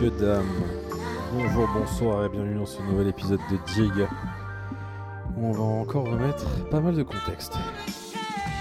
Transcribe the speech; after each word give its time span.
messieurs, 0.00 0.18
dames. 0.18 0.46
Bonjour, 1.32 1.68
bonsoir 1.74 2.24
et 2.24 2.28
bienvenue 2.28 2.54
dans 2.54 2.66
ce 2.66 2.80
nouvel 2.82 3.08
épisode 3.08 3.40
de 3.50 3.58
Dig. 3.66 4.08
On 5.36 5.52
va 5.52 5.62
encore 5.62 6.04
remettre 6.04 6.46
pas 6.70 6.80
mal 6.80 6.94
de 6.94 7.02
contexte. 7.02 7.58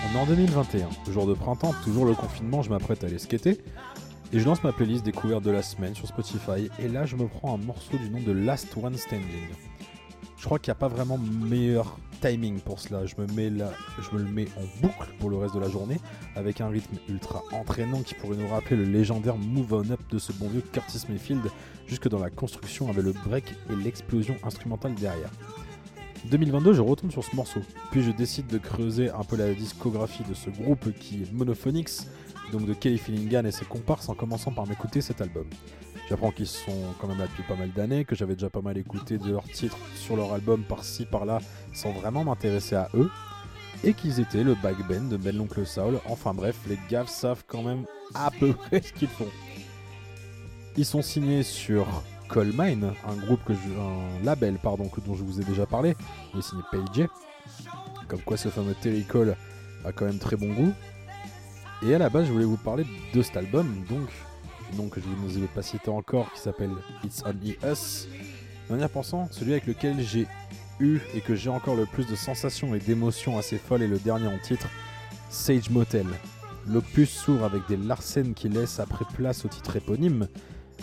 On 0.05 0.17
est 0.17 0.21
en 0.21 0.25
2021, 0.25 0.89
jour 1.12 1.27
de 1.27 1.34
printemps, 1.34 1.73
toujours 1.84 2.05
le 2.05 2.13
confinement, 2.13 2.62
je 2.62 2.70
m'apprête 2.70 3.04
à 3.04 3.07
aller 3.07 3.20
skater. 3.20 3.62
Et 4.34 4.39
je 4.39 4.45
lance 4.45 4.63
ma 4.63 4.71
playlist 4.71 5.04
découverte 5.04 5.44
de 5.44 5.52
la 5.52 5.63
semaine 5.63 5.95
sur 5.95 6.07
Spotify. 6.07 6.70
Et 6.80 6.88
là, 6.88 7.05
je 7.05 7.16
me 7.16 7.27
prends 7.27 7.55
un 7.55 7.58
morceau 7.58 7.98
du 7.98 8.09
nom 8.09 8.20
de 8.20 8.31
Last 8.31 8.76
One 8.76 8.98
Standing. 8.98 9.48
Je 10.38 10.45
crois 10.45 10.59
qu'il 10.59 10.71
n'y 10.71 10.77
a 10.77 10.80
pas 10.80 10.90
vraiment 10.90 11.17
meilleur 11.17 11.98
timing 12.20 12.59
pour 12.59 12.79
cela. 12.79 13.05
Je 13.05 13.15
me, 13.17 13.27
mets 13.33 13.49
là, 13.49 13.71
je 13.99 14.15
me 14.15 14.23
le 14.23 14.29
mets 14.29 14.47
en 14.57 14.81
boucle 14.81 15.09
pour 15.20 15.29
le 15.29 15.38
reste 15.38 15.55
de 15.55 15.59
la 15.59 15.70
journée, 15.70 15.97
avec 16.35 16.61
un 16.61 16.70
rythme 16.70 16.98
ultra 17.07 17.41
entraînant 17.52 18.02
qui 18.02 18.16
pourrait 18.16 18.38
nous 18.38 18.48
rappeler 18.48 18.77
le 18.77 18.85
légendaire 18.85 19.38
Move 19.38 19.73
On 19.73 19.91
Up 19.91 19.99
de 20.09 20.20
ce 20.20 20.31
bon 20.34 20.47
vieux 20.47 20.61
Curtis 20.61 21.03
Mayfield, 21.09 21.44
jusque 21.88 22.08
dans 22.08 22.20
la 22.20 22.30
construction 22.30 22.89
avec 22.89 23.03
le 23.03 23.13
break 23.13 23.55
et 23.70 23.75
l'explosion 23.75 24.35
instrumentale 24.44 24.95
derrière. 24.95 25.31
2022, 26.25 26.73
je 26.73 26.81
retourne 26.81 27.11
sur 27.11 27.23
ce 27.23 27.35
morceau, 27.35 27.61
puis 27.91 28.03
je 28.03 28.11
décide 28.11 28.47
de 28.47 28.58
creuser 28.58 29.09
un 29.09 29.23
peu 29.23 29.38
la 29.38 29.53
discographie 29.53 30.23
de 30.23 30.33
ce 30.33 30.49
groupe 30.49 30.91
qui 30.99 31.23
est 31.23 31.31
Monophonics, 31.31 32.08
donc 32.52 32.66
de 32.66 32.73
Kelly 32.73 32.97
Fillingan 32.97 33.45
et 33.45 33.52
ses 33.52 33.66
comparses 33.66 34.09
en 34.09 34.16
commençant 34.16 34.52
par 34.52 34.67
m'écouter 34.67 35.02
cet 35.02 35.22
album. 35.22 35.45
J'apprends 36.09 36.31
qu'ils 36.31 36.48
sont 36.48 36.95
quand 36.99 37.08
même 37.08 37.20
là 37.20 37.27
depuis 37.27 37.44
pas 37.44 37.55
mal 37.55 37.72
d'années, 37.72 38.04
que 38.04 38.16
j'avais 38.16 38.34
déjà 38.34 38.50
pas 38.50 38.62
mal 38.62 38.77
écouté 38.80 39.20
de 39.20 39.30
leurs 39.30 39.44
titres 39.44 39.77
sur 39.95 40.16
leur 40.16 40.34
album 40.34 40.63
par-ci 40.63 41.05
par-là 41.05 41.40
sans 41.72 41.91
vraiment 41.91 42.23
m'intéresser 42.23 42.76
à 42.76 42.90
eux, 42.95 43.12
et 43.84 43.94
qu'ils 43.94 44.20
étaient 44.20 44.44
le 44.44 44.55
backbend 44.55 45.08
de 45.08 45.17
Ben 45.17 45.38
l'Oncle 45.38 45.67
Saul. 45.67 46.00
Enfin 46.08 46.34
bref, 46.34 46.58
les 46.67 46.80
gaves 46.90 47.09
savent 47.09 47.44
quand 47.45 47.62
même 47.62 47.86
à 48.16 48.31
peu 48.31 48.53
près 48.70 48.81
ce 48.81 48.92
qu'ils 48.92 49.08
font. 49.08 49.28
Ils 50.78 50.86
sont 50.86 51.03
signés 51.03 51.44
sur 51.44 51.86
Coal 52.28 52.53
Mine, 52.58 52.94
un 53.08 53.16
groupe 53.16 53.44
que 53.45 53.53
je, 53.53 53.59
un 53.59 54.23
label 54.23 54.58
pardon 54.58 54.89
dont 55.05 55.14
je 55.14 55.23
vous 55.23 55.39
ai 55.39 55.44
déjà 55.44 55.67
parlé. 55.67 55.95
Il 56.33 56.39
est 56.39 56.42
signé 56.42 56.64
Page. 56.72 57.08
Comme 58.08 58.22
quoi 58.22 58.36
ce 58.36 58.50
fameux 58.50 58.76
Terry 58.81 59.03
Cole 59.03 59.36
a 59.86 59.92
quand 59.92 60.05
même 60.05 60.17
très 60.17 60.38
bon 60.38 60.52
goût. 60.53 60.73
Et 61.83 61.94
à 61.94 62.00
la 62.00 62.09
base, 62.09 62.26
je 62.26 62.31
voulais 62.31 62.45
vous 62.45 62.58
parler 62.58 62.86
de 63.14 63.22
cet 63.22 63.38
album, 63.38 63.86
donc 63.88 64.09
nom 64.78 64.89
que 64.89 65.02
je 65.02 65.08
ne 65.08 65.16
vous 65.16 65.38
ai 65.44 65.48
pas 65.48 65.62
cité 65.62 65.89
encore, 65.89 66.31
qui 66.34 66.39
s'appelle 66.39 66.72
It's 67.03 67.23
Only 67.25 67.58
Us. 67.64 68.08
Y 68.70 68.88
pensant, 68.89 69.28
celui 69.31 69.53
avec 69.53 69.66
lequel 69.66 70.00
j'ai 70.02 70.28
eu 70.80 71.00
et 71.16 71.22
que 71.22 71.36
j'ai 71.36 71.50
encore 71.50 71.76
le 71.76 71.86
plus 71.86 72.08
de 72.08 72.16
sensations 72.16 72.76
et 72.76 72.80
d'émotions 72.80 73.38
assez 73.38 73.58
folles 73.58 73.84
est 73.84 73.88
le 73.88 74.00
dernier 74.00 74.28
en 74.28 74.38
titre, 74.38 74.67
Sage 75.30 75.70
Motel. 75.70 76.06
L'opus 76.67 77.09
s'ouvre 77.09 77.45
avec 77.45 77.67
des 77.67 77.78
Larsen 77.78 78.34
qui 78.34 78.50
laissent 78.50 78.80
après 78.80 79.06
place 79.16 79.45
au 79.45 79.48
titre 79.48 79.76
éponyme, 79.76 80.28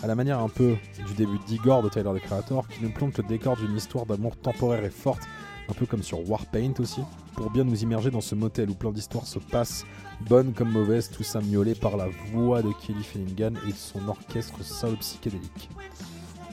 à 0.03 0.07
la 0.07 0.15
manière 0.15 0.39
un 0.39 0.49
peu 0.49 0.75
du 1.07 1.13
début 1.13 1.39
d'Igor 1.47 1.81
de 1.81 1.89
Tyler 1.89 2.11
the 2.15 2.21
Creator, 2.21 2.67
qui 2.67 2.83
nous 2.83 2.91
plante 2.91 3.17
le 3.17 3.23
décor 3.23 3.57
d'une 3.57 3.75
histoire 3.75 4.05
d'amour 4.05 4.35
temporaire 4.37 4.83
et 4.83 4.89
forte, 4.89 5.23
un 5.69 5.73
peu 5.73 5.85
comme 5.85 6.03
sur 6.03 6.29
Warpaint 6.29 6.73
aussi, 6.79 7.01
pour 7.35 7.49
bien 7.51 7.63
nous 7.63 7.83
immerger 7.83 8.09
dans 8.09 8.21
ce 8.21 8.35
motel 8.35 8.69
où 8.69 8.73
plein 8.73 8.91
d'histoires 8.91 9.27
se 9.27 9.39
passent 9.39 9.85
bonne 10.21 10.53
comme 10.53 10.71
mauvaise, 10.71 11.09
tout 11.09 11.23
ça 11.23 11.41
miaulé 11.41 11.75
par 11.75 11.97
la 11.97 12.07
voix 12.31 12.61
de 12.61 12.71
Kelly 12.81 13.03
Finnegan 13.03 13.53
et 13.67 13.71
son 13.71 14.07
orchestre 14.07 14.63
soul 14.63 14.97
psychédélique. 14.97 15.69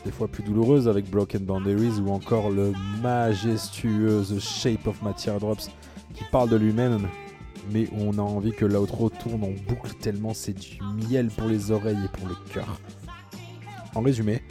Des 0.04 0.10
fois 0.10 0.28
plus 0.28 0.42
douloureuse 0.42 0.86
avec 0.86 1.10
Broken 1.10 1.44
Boundaries 1.44 1.98
ou 2.00 2.10
encore 2.10 2.50
le 2.50 2.72
majestueux 3.02 4.22
The 4.28 4.38
Shape 4.38 4.86
of 4.86 5.00
My 5.02 5.14
Teardrops 5.14 5.70
qui 6.14 6.24
parle 6.30 6.50
de 6.50 6.56
lui-même, 6.56 7.08
mais 7.72 7.88
on 7.92 8.18
a 8.18 8.22
envie 8.22 8.52
que 8.52 8.66
l'outro 8.66 9.08
tourne 9.08 9.44
en 9.44 9.52
boucle 9.66 9.94
tellement 10.00 10.34
c'est 10.34 10.52
du 10.52 10.78
miel 11.08 11.28
pour 11.28 11.48
les 11.48 11.70
oreilles 11.70 12.04
et 12.04 12.18
pour 12.18 12.28
le 12.28 12.34
cœur. 12.52 12.80
En 13.94 14.02
résumé, 14.02 14.42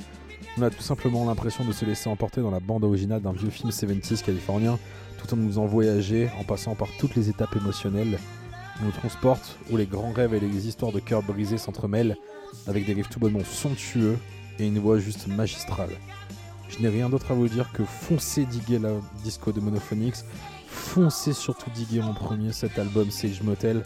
on 0.58 0.62
a 0.62 0.69
tout 0.69 0.81
simplement 0.81 1.25
l'impression 1.25 1.66
de 1.66 1.72
se 1.72 1.86
laisser 1.86 2.09
emporter 2.09 2.41
dans 2.41 2.52
la 2.52 2.59
bande 2.59 2.84
originale 2.84 3.22
d'un 3.22 3.34
vieux 3.34 3.50
film 3.50 3.69
70s 3.69 4.24
californien, 4.24 4.78
tout 5.18 5.34
en 5.34 5.38
nous 5.38 5.58
en 5.58 5.66
voyager 5.66 6.30
en 6.40 6.44
passant 6.44 6.75
par 6.75 6.90
toutes 7.00 7.16
les 7.16 7.30
étapes 7.30 7.56
émotionnelles 7.56 8.19
nous 8.81 8.92
transporte 8.92 9.58
où 9.72 9.78
les 9.78 9.86
grands 9.86 10.12
rêves 10.12 10.34
et 10.34 10.40
les 10.40 10.68
histoires 10.68 10.92
de 10.92 11.00
cœur 11.00 11.22
brisés 11.22 11.58
s'entremêlent 11.58 12.18
avec 12.68 12.86
des 12.86 12.94
riffs 12.94 13.09
tout 13.09 13.19
bonnement 13.19 13.44
somptueux 13.44 14.18
et 14.59 14.68
une 14.68 14.80
voix 14.80 15.00
juste 15.00 15.28
magistrale. 15.28 15.92
Je 16.69 16.80
n'ai 16.80 16.90
rien 16.90 17.09
d'autre 17.09 17.31
à 17.31 17.34
vous 17.36 17.47
dire 17.47 17.72
que 17.74 17.84
foncez 17.84 18.46
diguer 18.46 18.80
la 18.80 18.92
disco 19.24 19.52
de 19.52 19.59
Monophonics, 19.59 20.24
foncez 20.68 21.34
surtout 21.34 21.69
diguer 21.72 22.02
en 22.02 22.13
premier 22.13 22.52
cet 22.52 22.80
album 22.80 23.12
Sage 23.12 23.42
Motel. 23.44 23.84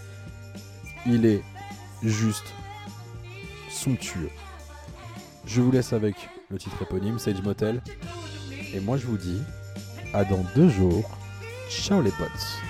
Il 1.05 1.25
est 1.25 1.43
juste 2.01 2.53
somptueux. 3.69 4.29
Je 5.45 5.61
vous 5.61 5.71
laisse 5.71 5.93
avec 5.93 6.15
le 6.49 6.57
titre 6.57 6.81
éponyme 6.81 7.19
Sage 7.19 7.41
Motel. 7.41 7.81
Et 8.73 8.79
moi 8.79 8.97
je 8.97 9.05
vous 9.05 9.17
dis 9.17 9.41
à 10.13 10.23
dans 10.23 10.43
deux 10.55 10.69
jours. 10.69 11.17
Ciao 11.69 12.01
les 12.01 12.11
potes 12.11 12.66